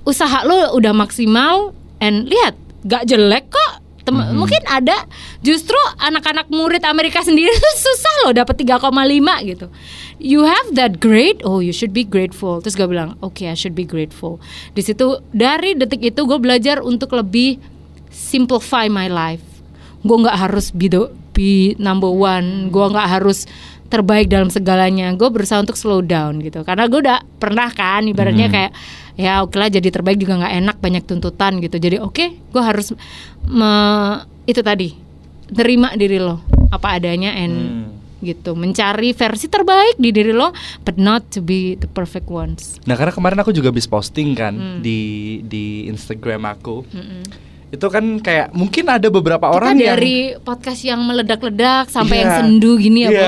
[0.04, 1.72] usaha lo udah maksimal.
[2.02, 3.77] And lihat gak jelek kok
[4.08, 4.96] Tem- mungkin ada
[5.44, 7.52] justru anak-anak murid Amerika sendiri
[7.84, 8.88] susah loh dapat 3,5
[9.44, 9.68] gitu.
[10.24, 12.64] You have that grade oh you should be grateful.
[12.64, 14.40] Terus gue bilang oke I should be grateful.
[14.72, 17.60] Di situ dari detik itu gue belajar untuk lebih
[18.08, 19.44] simplify my life.
[20.08, 22.72] Gue nggak harus be the be number one.
[22.72, 23.44] Gue nggak harus
[23.92, 25.12] terbaik dalam segalanya.
[25.20, 26.64] Gue berusaha untuk slow down gitu.
[26.64, 28.72] Karena gue udah pernah kan ibaratnya kayak
[29.18, 32.94] ya oke lah jadi terbaik juga nggak enak banyak tuntutan gitu jadi oke gue harus
[33.44, 34.94] me- itu tadi
[35.48, 37.86] terima diri lo apa adanya and Hmm.
[38.20, 40.50] gitu mencari versi terbaik di diri lo
[40.82, 44.54] but not to be the perfect ones Nah karena kemarin aku juga habis posting kan
[44.54, 44.80] Hmm.
[44.80, 45.00] di
[45.44, 46.82] di Instagram aku.
[47.68, 52.22] Itu kan kayak mungkin ada beberapa orang kita yang dari podcast yang meledak-ledak sampai Iya.
[52.22, 53.22] yang sendu gini ya Iya.
[53.22, 53.28] Bo.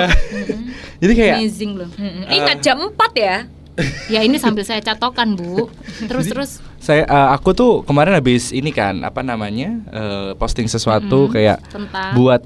[0.99, 2.23] Jadi kayak amazing loh Mm-mm.
[2.29, 3.37] Ingat jam 4 ya.
[4.13, 5.67] ya ini sambil saya catokan bu
[6.01, 11.27] terus terus saya eh, aku tuh kemarin habis ini kan apa namanya eh, posting sesuatu
[11.27, 12.41] kayak tentang buat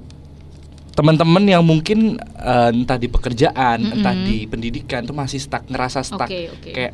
[0.92, 6.26] teman-teman yang mungkin eh, entah di pekerjaan, entah di pendidikan tuh masih stuck ngerasa stuck
[6.26, 6.70] Oke, oke.
[6.72, 6.94] kayak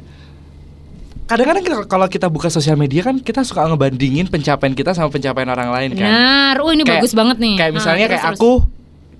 [1.25, 5.45] kadang-kadang kita- kalau kita buka sosial media kan kita suka ngebandingin pencapaian kita sama pencapaian
[5.47, 6.09] orang lain kan.
[6.09, 6.55] Benar.
[6.57, 7.53] Oh ini Kayak- bagus banget nih.
[7.55, 8.39] Kayak Ah, misalnya terus, kayak terus.
[8.39, 8.51] aku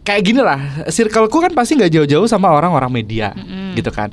[0.02, 3.78] kayak gini lah, circleku kan pasti nggak jauh-jauh sama orang-orang media, Mm-mm.
[3.78, 4.10] gitu kan.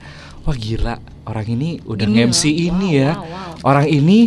[0.47, 2.55] Wah gila, orang ini udah Gini nge-MC loh.
[2.71, 3.11] ini Wow, ya.
[3.11, 3.53] wow, wow.
[3.65, 4.19] Orang ini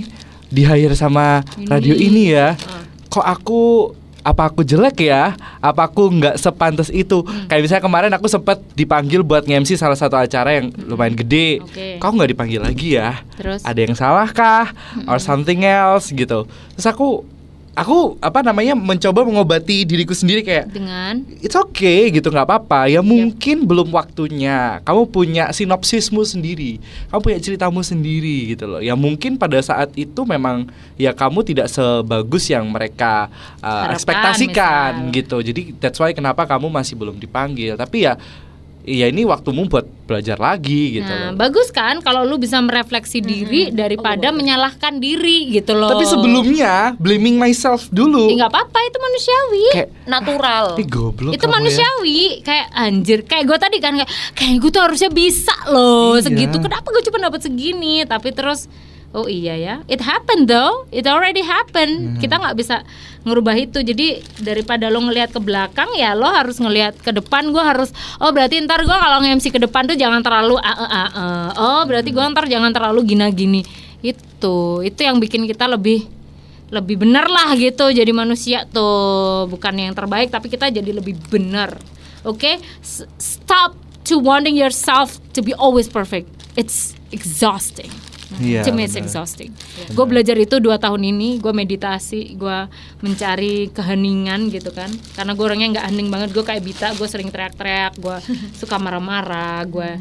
[0.46, 1.66] di hire sama Ini.
[1.66, 2.54] radio ini ya.
[2.54, 2.84] Ah.
[3.08, 3.62] Kok aku
[4.20, 5.32] apa aku jelek ya?
[5.58, 7.24] Apa aku nggak sepantas itu?
[7.24, 7.48] Hmm.
[7.48, 11.64] Kayak misalnya kemarin aku sempat dipanggil buat nge-MC salah satu acara yang lumayan gede.
[11.64, 11.98] Oke.
[11.98, 13.24] Kok nggak dipanggil lagi ya?
[13.34, 13.64] Terus?
[13.64, 14.76] Ada yang salah kah?
[15.08, 16.44] Or something else gitu.
[16.76, 17.24] Terus aku
[17.76, 21.22] aku apa namanya mencoba mengobati diriku sendiri kayak dengan?
[21.40, 22.90] It's okay gitu nggak apa-apa.
[22.90, 24.82] Ya mungkin belum waktunya.
[24.84, 26.82] Kamu punya sinopsismu sendiri.
[27.10, 28.82] Kamu punya ceritamu sendiri gitu loh.
[28.82, 33.30] Ya mungkin pada saat itu memang ya kamu tidak sebagus yang mereka
[33.62, 35.16] uh, ekspektasikan misal.
[35.16, 35.38] gitu.
[35.42, 37.78] Jadi that's why kenapa kamu masih belum dipanggil.
[37.80, 38.20] Tapi ya
[38.82, 43.20] ya ini waktumu buat belajar lagi gitu Nah, loh bagus kan kalau lu bisa merefleksi
[43.20, 45.86] diri daripada menyalahkan diri gitu loh.
[45.88, 49.66] tapi sebelumnya blaming myself dulu Ya, nggak apa-apa itu manusiawi.
[49.72, 50.66] kayak Natural.
[50.76, 54.82] Ih goblok itu ya." manusiawi kayak anjir kayak gue tadi kan kayak kayak gue tuh
[54.82, 56.26] harusnya bisa loh Iya.
[56.26, 58.66] segitu kenapa gue cuma dapat segini tapi terus
[59.14, 59.76] oh iya ya.
[59.90, 60.86] It happened though.
[60.94, 62.18] It already happened.
[62.18, 62.20] Hmm.
[62.22, 62.86] kita nggak bisa
[63.26, 63.80] ngerubah itu.
[63.82, 67.50] Jadi daripada lo ngelihat ke belakang ya lo harus ngelihat ke depan.
[67.50, 67.90] Gue harus
[68.22, 71.48] oh berarti ntar gue kalau nge-MC ke depan tuh jangan terlalu ah, ah, ah, ah.
[71.58, 73.66] oh berarti gue ntar jangan terlalu gina gini
[74.00, 76.06] itu itu yang bikin kita lebih
[76.70, 77.90] lebih benar lah gitu.
[77.90, 81.74] Jadi manusia tuh bukan yang terbaik tapi kita jadi lebih benar.
[82.22, 82.62] Oke?
[82.86, 83.74] S- stop
[84.06, 86.30] to wanting yourself to be always perfect.
[86.54, 87.90] It's exhausting
[88.38, 89.50] To me it's exhausting
[89.90, 92.70] gue belajar itu dua tahun ini gue meditasi gue
[93.02, 97.34] mencari keheningan gitu kan karena gue orangnya nggak hening banget gue kayak Bita gue sering
[97.34, 98.18] teriak-teriak gue
[98.62, 99.92] suka marah-marah gue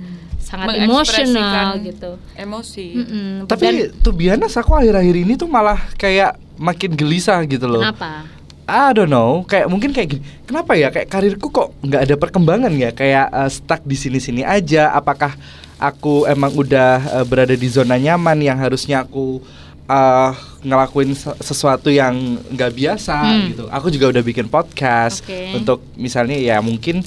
[0.49, 2.97] sangat emosional gitu Emosi.
[2.97, 3.45] Mm-mm.
[3.45, 7.85] Dan Tapi tuh biasa aku akhir-akhir ini tuh malah kayak makin gelisah gitu loh.
[7.85, 8.25] kenapa
[8.69, 10.23] I don't know, kayak mungkin kayak gini.
[10.45, 12.93] Kenapa ya kayak karirku kok nggak ada perkembangan ya?
[12.93, 14.93] Kayak uh, stuck di sini-sini aja.
[14.93, 15.33] Apakah
[15.79, 19.39] aku emang udah uh, berada di zona nyaman yang harusnya aku
[19.87, 22.15] uh, ngelakuin se- sesuatu yang
[22.51, 23.47] nggak biasa Hmm.
[23.51, 23.65] gitu.
[23.69, 25.55] Aku juga udah bikin podcast Oke.
[25.55, 27.01] untuk misalnya ya mungkin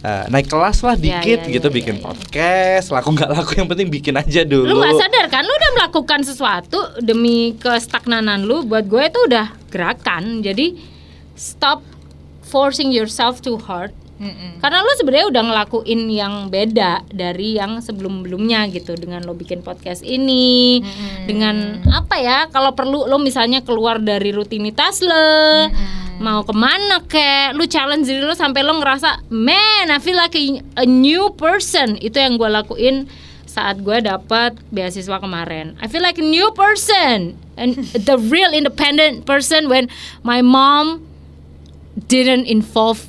[0.00, 2.04] uh, naik kelas lah Ya, dikit ya, gitu ya, bikin ya, ya.
[2.08, 2.86] podcast.
[2.88, 4.72] Laku nggak laku yang penting bikin aja dulu.
[4.72, 9.52] Lu gak sadar kan lu udah melakukan sesuatu demi kestagnanan lu buat gue itu udah
[9.68, 10.40] gerakan.
[10.40, 10.72] Jadi
[11.36, 11.84] stop
[12.40, 13.92] forcing yourself too hard.
[14.16, 14.64] Mm-mm.
[14.64, 20.00] Karena lu sebenarnya udah ngelakuin yang beda dari yang sebelum-belumnya gitu dengan lo bikin podcast
[20.00, 20.80] ini,
[21.28, 22.48] dengan apa ya?
[22.48, 25.68] Kalau perlu lo misalnya keluar dari rutinitas lo,
[26.16, 30.32] mau ke mana kek, lu challenge diri lo sampai lo ngerasa, man, I feel like
[30.32, 32.00] a, a new person.
[32.00, 33.04] Itu yang gue lakuin
[33.44, 35.76] saat gue dapat beasiswa kemarin.
[35.80, 39.92] I feel like a new person and the real independent person when
[40.24, 41.04] my mom
[42.08, 43.08] didn't involve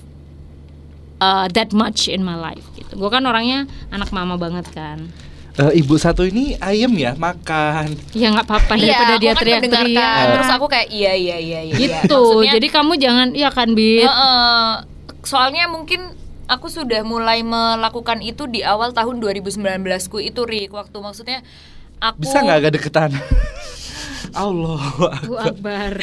[1.20, 2.96] uh, that much in my life gitu.
[2.96, 5.10] Gue kan orangnya anak mama banget kan.
[5.58, 7.98] Eh, ibu satu ini ayam ya makan.
[8.14, 9.82] Ya nggak apa-apa Iya, daripada aku dia kan teriak-teriak.
[9.98, 10.26] mendengarkan.
[10.38, 11.76] Terus aku kayak iya iya iya iya.
[11.76, 12.22] gitu.
[12.38, 14.06] Maksudnya, Jadi kamu jangan ya kan Bit.
[14.06, 14.66] Heeh.
[15.26, 16.14] soalnya mungkin
[16.48, 19.60] aku sudah mulai melakukan itu di awal tahun 2019
[20.08, 21.44] ku itu Rik waktu maksudnya
[22.00, 23.12] aku Bisa nggak agak deketan?
[24.38, 24.80] Allah.
[25.26, 25.98] Bu Akbar.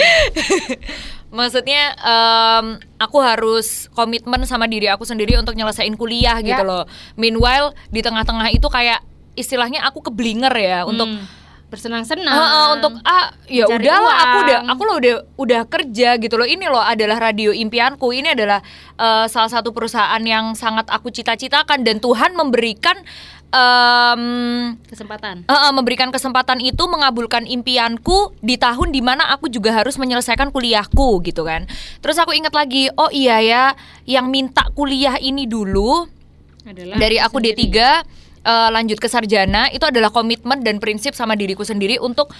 [1.35, 6.63] Maksudnya em, aku harus komitmen sama diri aku sendiri untuk nyelesain kuliah gitu Ya.
[6.63, 6.87] loh.
[7.15, 9.03] Meanwhile di tengah-tengah itu kayak
[9.35, 11.27] istilahnya aku keblinger ya untuk Hmm.
[11.67, 12.31] bersenang-senang.
[12.31, 14.45] Heeh, untuk ah ya udahlah aku uang.
[14.45, 18.65] udah aku loh udah udah kerja gitu loh ini loh adalah radio impianku ini adalah
[18.97, 22.97] eh, salah satu perusahaan yang sangat aku cita-citakan dan Tuhan memberikan
[23.55, 24.23] em,
[24.89, 25.47] kesempatan.
[25.47, 30.51] eh, eh, memberikan kesempatan itu mengabulkan impianku di tahun di mana aku juga harus menyelesaikan
[30.51, 31.69] kuliahku gitu kan
[32.03, 33.65] terus aku ingat lagi oh iya ya
[34.09, 36.09] yang minta kuliah ini dulu
[36.65, 37.71] Adalah dari aku sendiri.
[37.71, 37.79] D3
[38.45, 42.33] eh, lanjut ke sarjana itu adalah komitmen dan prinsip sama diriku sendiri untuk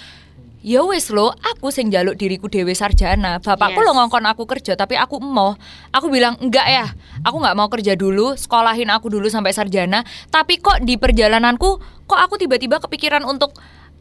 [0.65, 3.85] ya wes lo aku sing jaluk diriku dewe sarjana bapakku Yes.
[3.85, 5.53] lo ngongkon aku kerja tapi aku emoh
[5.93, 6.85] aku bilang enggak ya
[7.21, 11.69] aku nggak mau kerja dulu sekolahin aku dulu sampai sarjana tapi kok di perjalananku
[12.09, 13.53] kok aku tiba-tiba kepikiran untuk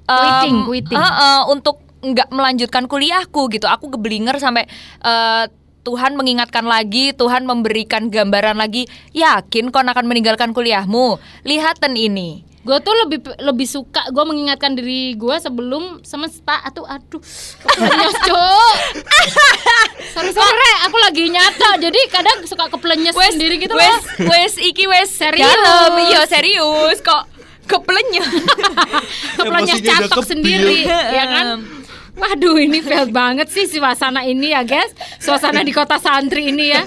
[0.09, 0.96] em, Quitting, quitting.
[0.96, 4.64] eh, eh, untuk nggak melanjutkan kuliahku gitu aku geblinger sampai
[5.05, 5.44] eh,
[5.85, 8.88] Tuhan mengingatkan lagi, Tuhan memberikan gambaran lagi.
[9.12, 11.20] Yakin kau akan meninggalkan kuliahmu?
[11.44, 12.40] Lihaten ini.
[12.64, 16.64] Gue tuh lebih lebih suka gue mengingatkan diri gue sebelum semesta.
[16.64, 17.20] Atau aduh.
[17.61, 18.74] Keplenyes cuk.
[20.16, 24.88] Sorry sorry aku lagi nyata jadi kadang suka keplenyes sendiri gitu wes, loh wes iki
[24.88, 25.44] wes Serius.
[25.44, 25.92] dalam.
[26.09, 27.29] Iya serius kok.
[27.64, 28.20] Emosinya
[29.40, 31.46] udah catok sendiri ya kan?
[32.14, 34.92] Waduh ini fail banget sih suasana ini ya guys.
[35.18, 36.85] Suasana di kota santri ini ya.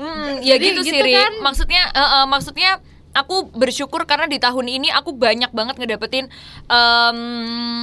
[0.00, 1.32] Hmm, ya Jadi gitu, gitu sih, kan?
[1.44, 2.70] Maksudnya eh, eh, maksudnya
[3.12, 6.30] aku bersyukur karena di tahun ini aku banyak banget ngedapetin
[6.64, 7.18] em,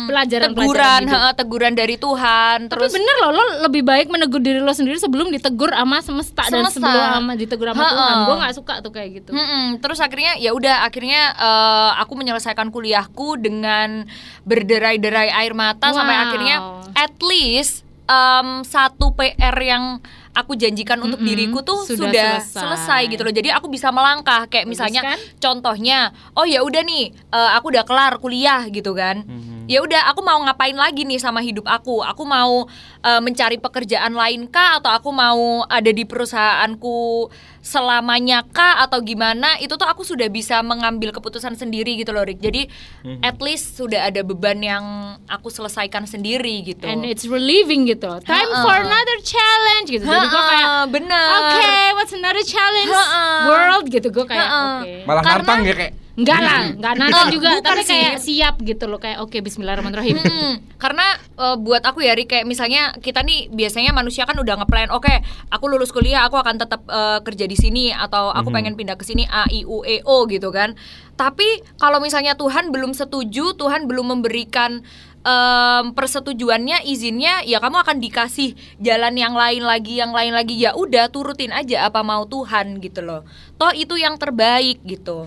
[0.07, 1.13] Pelajaran-pelajaran teguran, hidup.
[1.13, 2.57] heeh, teguran dari Tuhan.
[2.65, 6.47] Tapi Terus bener loh lo lebih baik menegur diri lo sendiri sebelum ditegur sama semesta,
[6.47, 6.79] dan Semesta.
[6.79, 7.83] sebelum sama ditegur sama.
[7.83, 9.77] Tuhan Gue gak suka tuh kayak gitu Mm-mm.
[9.77, 14.07] Terus akhirnya ya udah akhirnya eh, aku menyelesaikan kuliahku dengan
[14.43, 16.23] berderai-derai air mata sampai Wow.
[16.25, 16.55] akhirnya
[16.95, 19.99] at least em, satu PR yang
[20.38, 21.30] aku janjikan untuk Mm-mm.
[21.34, 22.62] diriku tuh Sudah sudah, selesai.
[22.62, 23.02] selesai.
[23.10, 23.34] gitu loh.
[23.34, 25.17] Jadi aku bisa melangkah kayak Bagus misalnya kan?
[25.41, 26.00] contohnya,
[26.38, 29.26] oh ya udah nih eh, aku udah kelar kuliah gitu kan.
[29.67, 32.00] Ya udah aku mau ngapain lagi nih sama hidup aku?
[32.00, 32.69] Aku mau
[33.02, 37.28] eh, mencari pekerjaan lain kah atau aku mau ada di perusahaanku
[37.67, 39.60] selamanya kah atau gimana?
[39.60, 42.39] Itu tuh aku sudah bisa mengambil keputusan sendiri gitu loh, Rick.
[42.39, 42.71] Jadi
[43.19, 44.84] at least sudah ada beban yang
[45.27, 46.88] aku selesaikan sendiri gitu.
[46.88, 48.23] And it's relieving gitu.
[48.23, 48.63] Time Ha-ha.
[48.63, 51.27] for another challenge gitu Jadi gue kayak bener.
[51.36, 53.45] Oke, what's another challenge Ha-ha.
[53.45, 54.93] world gitu gue kayak oke.
[55.03, 57.93] Malah Karena- ya kayak Enggak lah, enggak nantang Eh, juga, bukan tapi sih.
[57.93, 60.17] kayak siap gitu loh kayak oke bismillahirrahmanirrahim.
[60.17, 60.53] Mm-mm.
[60.77, 61.06] karena
[61.38, 65.10] eh, buat aku ya Ri, kayak misalnya kita nih biasanya manusia kan udah ngeplan oke
[65.47, 69.01] aku lulus kuliah aku akan tetap eh, kerja di sini atau aku pengen pindah ke
[69.01, 70.73] sini a i u e o gitu kan
[71.13, 74.86] tapi kalau misalnya Tuhan belum setuju Tuhan belum memberikan
[75.19, 80.71] em, persetujuannya izinnya ya kamu akan dikasih jalan yang lain lagi yang lain lagi ya
[80.71, 83.25] udah turutin aja apa mau Tuhan gitu loh
[83.58, 85.25] toh itu yang terbaik gitu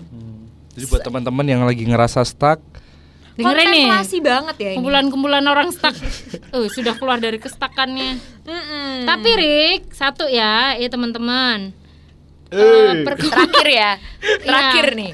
[0.71, 2.59] Jadi buat teman-teman yang lagi ngerasa stuck
[3.31, 3.87] Dengerin nih.
[4.21, 5.95] banget ya ini Kumpulan-kumpulan orang stuck.
[6.55, 8.19] uh, sudah keluar dari kestakannya.
[8.43, 9.07] Mm-mm.
[9.07, 11.71] Tapi Rick, satu ya, ya teman-teman.
[12.51, 13.91] Per- terakhir ya
[14.43, 14.97] terakhir Iya.
[14.99, 15.11] nih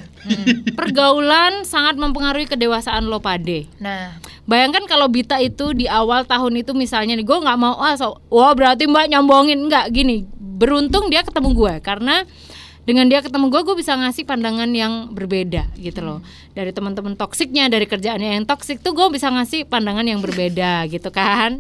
[0.74, 3.70] pergaulan sangat mempengaruhi kedewasaan lo pade.
[3.78, 4.18] nah
[4.48, 8.24] Bayangkan kalau Bita itu di awal tahun itu misalnya nih, gue nggak mau, ah, so,
[8.32, 10.24] wah berarti Mbak nyombongin nggak gini.
[10.34, 12.24] Beruntung dia ketemu gue karena
[12.88, 16.24] dengan dia ketemu gue, gue bisa ngasih pandangan yang berbeda gitu loh.
[16.54, 21.12] Dari teman-teman toksiknya, dari kerjaannya yang toksik tuh gue bisa ngasih pandangan yang berbeda gitu
[21.12, 21.60] kan.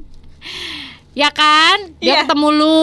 [1.11, 1.97] Ya kan?
[1.97, 2.19] Dia Iya.
[2.23, 2.77] ketemu lu,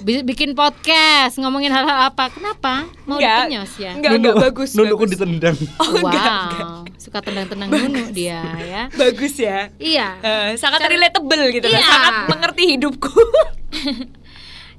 [0.00, 2.30] bi- bikin podcast, ngomongin hal-hal apa?
[2.30, 2.86] Kenapa?
[3.04, 3.50] Mau Enggak.
[3.50, 3.90] dikenyos ya?
[3.92, 4.70] Enggak, enggak bagus.
[4.72, 5.12] Nundukku bagus.
[5.12, 5.56] ditendang.
[5.82, 6.68] Oh, wow, enggak, enggak.
[6.96, 8.82] suka tendang-tendang nunu dia ya.
[9.02, 9.66] Bagus ya.
[9.76, 10.08] Iya.
[10.22, 11.90] Eh, sangat relatable gitu loh, Iya.
[11.90, 13.10] sangat mengerti hidupku.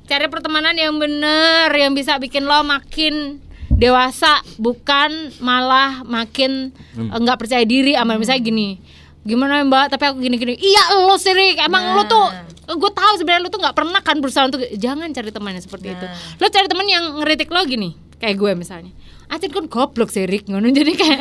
[0.04, 3.40] Cari pertemanan yang bener, yang bisa bikin lo makin
[3.72, 7.96] dewasa, bukan malah makin eh, nggak percaya diri.
[7.96, 8.84] Amal misalnya gini,
[9.24, 9.96] gimana mbak?
[9.96, 10.60] Tapi aku gini-gini.
[10.60, 11.58] Iya lo sih, Rick.
[11.64, 12.28] emang lo tuh,
[12.68, 15.88] gue tahu sebenarnya lo tuh nggak pernah kan berusaha untuk jangan cari teman yang seperti
[15.96, 16.06] itu.
[16.38, 18.92] Lo cari teman yang ngeritik lo gini, kayak gue misalnya.
[19.32, 21.20] Acin kan goblok sih Rick ngono jadi kayak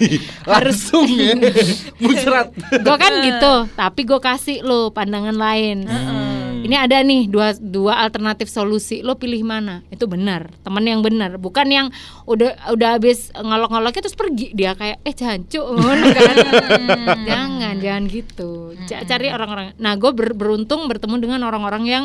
[0.48, 1.34] Langsung ya.
[2.00, 2.56] Muncrat.
[2.56, 5.84] gue kan gitu tapi gue kasih lo pandangan lain
[6.60, 9.00] ini ada nih dua dua alternatif solusi.
[9.00, 9.80] Lo pilih mana?
[9.88, 10.52] Itu benar.
[10.60, 11.40] Teman yang benar.
[11.40, 11.88] Bukan yang
[12.28, 14.52] udah udah habis ngolok-ngoloknya terus pergi.
[14.52, 15.64] Dia kayak eh jancuk.
[15.76, 16.36] Ngono kan?
[17.24, 18.76] Jangan jangan gitu.
[18.86, 19.72] Ca- cari orang-orang.
[19.80, 22.04] Nah gue beruntung bertemu dengan orang-orang yang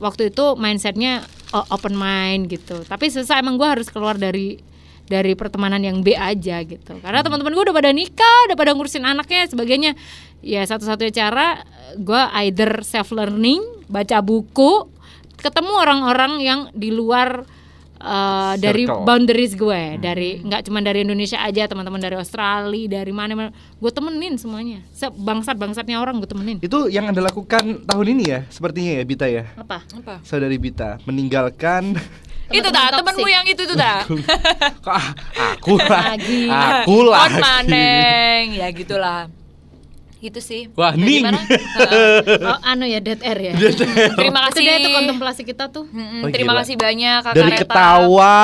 [0.00, 2.82] waktu itu mindsetnya open mind gitu.
[2.88, 4.58] Tapi selesai emang gue harus keluar dari
[5.02, 6.96] dari pertemanan yang B aja gitu.
[7.04, 9.92] Karena teman-teman gue udah pada nikah udah pada ngurusin anaknya sebagainya
[10.42, 11.62] ya satu-satunya cara
[11.96, 14.90] gue either self learning baca buku
[15.38, 17.46] ketemu orang-orang yang di luar
[18.02, 23.54] uh, dari boundaries gue dari nggak cuma dari Indonesia aja teman-teman dari Australia dari mana-mana
[23.54, 24.82] gue temenin semuanya
[25.14, 29.26] bangsat bangsatnya orang gue temenin Itu yang Anda lakukan tahun ini ya, sepertinya ya Bita
[29.30, 29.50] ya.
[29.58, 30.14] apa Apa?
[30.26, 31.96] Saudari Bita meninggalkan
[32.52, 33.32] Itu dah temanmu toksik.
[33.32, 34.04] yang itu tuh dah.
[34.84, 35.06] kok ah,
[35.56, 36.12] aku lah.
[36.12, 36.44] Lagi.
[36.52, 37.40] Aku lagi.
[37.40, 39.41] maneng, ya gitulah.
[40.22, 40.62] Gitu sih.
[40.72, 41.26] Wah, Nah, ning.
[42.46, 43.52] oh anu ya dead air ya
[44.14, 44.62] Terima itu kasih.
[44.62, 46.60] dia itu kontemplasi kita tuh Mm-mm, Oh, terima gila.
[46.62, 47.62] kasih banyak Kak Dari Kareta.
[47.66, 48.38] ketawa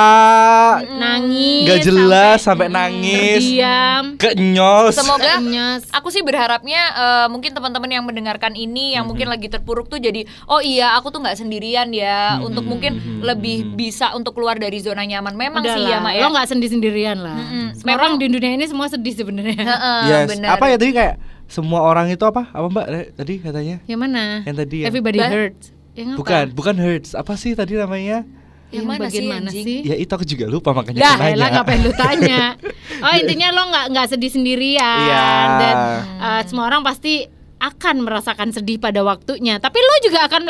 [0.91, 4.93] nangis nggak jelas sampai, nangis, diam kenyos.
[4.93, 5.87] Semoga Kenyos.
[5.89, 10.27] aku sih berharapnya eh, mungkin teman-teman yang mendengarkan ini yang mungkin lagi terpuruk tuh jadi
[10.45, 15.01] oh iya aku tuh nggak sendirian ya untuk mungkin lebih bisa untuk keluar dari zona
[15.01, 15.31] nyaman.
[15.31, 16.21] Memang Udah sih lah, ya Mak ya.
[16.21, 17.65] lo nggak sedih sendirian lah Mm-mm.
[17.73, 20.27] Semua orang di dunia ini semua sedih sebenarnya Heeh, Yes.
[20.27, 20.49] benar.
[20.53, 21.15] Apa ya tadi kayak
[21.49, 22.47] semua orang itu apa?
[22.47, 23.77] Apa Mbak eh, tadi katanya?
[23.83, 24.85] yang mana Yang tadi ya?
[24.87, 25.65] everybody Ba- hurts
[25.97, 26.17] yang apa?
[26.21, 27.11] Bukan, bukan hurts.
[27.11, 28.21] Apa sih tadi namanya?
[28.69, 31.33] Yang yang, mana bagian sih, mana sih Ya itu aku juga lupa makanya Dah, nanya.
[31.33, 32.41] elah ngapain lu tanya?
[33.01, 35.27] Oh intinya lo nggak nggak sedih sendirian Iya.
[35.57, 35.75] dan
[36.19, 37.25] uh, semua orang pasti
[37.59, 39.55] akan merasakan sedih pada waktunya.
[39.57, 40.41] Tapi lo juga akan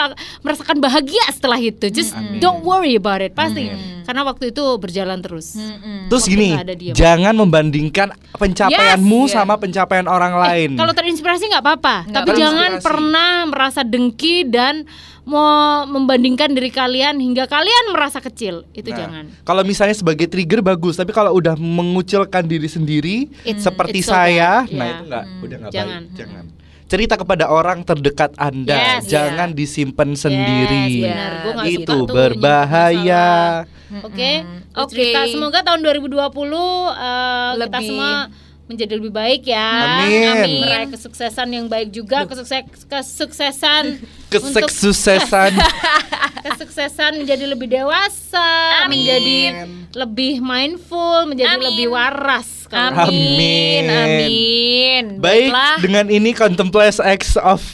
[0.42, 1.90] merasakan bahagia setelah itu.
[1.90, 3.70] Just don't worry about it pasti.
[4.10, 5.54] Karena waktu itu berjalan terus.
[5.54, 6.10] Mm-mm.
[6.10, 6.50] Terus Waktu gini,
[6.98, 10.74] jangan membandingkan pencapaianmu Yes, sama pencapaian orang lain.
[10.74, 14.90] Kalau terinspirasi nggak apa-apa, tapi jangan pernah merasa dengki dan
[15.30, 18.66] mau membandingkan diri kalian hingga kalian merasa kecil.
[18.74, 19.24] Itu Nah, jangan.
[19.46, 24.18] Kalau misalnya sebagai trigger bagus, tapi kalau udah mengucilkan diri sendiri It's- seperti it's so
[24.18, 24.74] saya, bad.
[24.74, 24.90] nah Yeah.
[24.90, 26.02] itu nggak, udah nggak Jangan.
[26.02, 26.18] baik.
[26.18, 26.46] Jangan.
[26.90, 31.06] Cerita kepada orang terdekat Anda, Yes, jangan disimpan sendiri.
[31.06, 31.32] Yes, benar.
[31.40, 33.30] Gua suka itu tuh nyimpen berbahaya.
[34.02, 34.32] Oke.
[34.74, 35.06] Oke.
[35.14, 35.30] Oke.
[35.30, 38.12] Semoga tahun 2020 eh, kita Lebih- semua
[38.70, 40.06] menjadi lebih baik ya.
[40.06, 40.30] Amin.
[40.30, 40.62] Amin.
[40.62, 43.98] Meraih kesuksesan yang baik juga, kesukses kesuksesan
[44.46, 45.52] untuk Kesuksesan.
[46.46, 49.02] kesuksesan menjadi lebih dewasa, Amin.
[49.02, 49.38] menjadi
[49.98, 51.68] lebih mindful, menjadi Amin.
[51.74, 52.70] lebih waras.
[52.70, 53.10] Amin.
[53.10, 53.84] Amin.
[53.90, 55.04] Amin.
[55.18, 55.76] Baik, Baiklah.
[55.82, 57.66] dengan ini Contemplate X of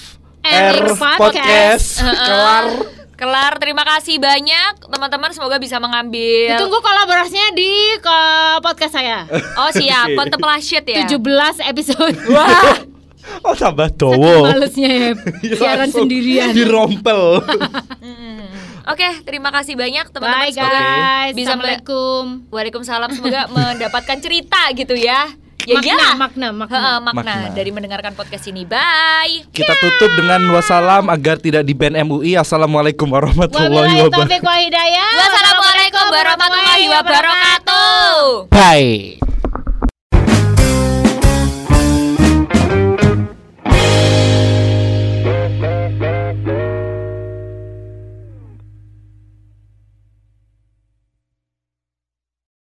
[0.48, 1.20] Air Air Podcast.
[1.20, 2.95] Podcast kelar.
[3.16, 3.56] Kelar.
[3.58, 5.32] Terima kasih banyak teman-teman.
[5.32, 6.52] Semoga bisa mengambil.
[6.52, 8.20] Ditunggu kolaborasinya di ke
[8.60, 9.24] podcast saya.
[9.60, 10.12] Oh siap.
[10.14, 11.08] Contemplation ya.
[11.08, 12.16] 17 episode.
[12.36, 12.76] Wah.
[13.42, 14.46] Oh tambah Saking dowo.
[14.46, 15.10] malesnya ya
[15.50, 16.54] siaran Langsung sendirian.
[16.54, 17.42] Dirompel.
[18.86, 20.46] Oke, terima kasih banyak teman-teman.
[20.46, 21.34] Bye Semoga guys.
[21.34, 22.46] bisa Assalamualaikum.
[22.54, 23.10] Waalaikumsalam.
[23.18, 25.26] Semoga mendapatkan cerita gitu ya.
[25.66, 26.14] Ya makna, iyalah.
[26.14, 26.78] makna, makna.
[26.78, 27.22] Heeh, makna.
[27.26, 27.56] Makna.
[27.58, 28.70] dari mendengarkan podcast ini.
[28.70, 29.50] Bye.
[29.50, 32.38] Kita tutup dengan wassalam agar tidak di ban MUI.
[32.38, 34.46] Assalamualaikum warahmatullahi wabarakatuh.
[35.18, 38.54] Wassalamualaikum warahmatullahi wabarakatuh.
[38.54, 39.35] Bye.